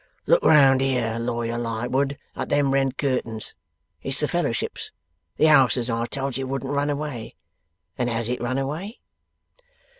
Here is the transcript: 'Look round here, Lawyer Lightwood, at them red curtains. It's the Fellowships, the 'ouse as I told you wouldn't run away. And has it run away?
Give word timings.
'Look 0.25 0.41
round 0.43 0.81
here, 0.81 1.19
Lawyer 1.19 1.59
Lightwood, 1.59 2.17
at 2.35 2.49
them 2.49 2.71
red 2.73 2.97
curtains. 2.97 3.53
It's 4.01 4.19
the 4.21 4.27
Fellowships, 4.27 4.91
the 5.37 5.47
'ouse 5.47 5.77
as 5.77 5.91
I 5.91 6.07
told 6.07 6.37
you 6.37 6.47
wouldn't 6.47 6.73
run 6.73 6.89
away. 6.89 7.35
And 7.99 8.09
has 8.09 8.27
it 8.27 8.41
run 8.41 8.57
away? 8.57 8.99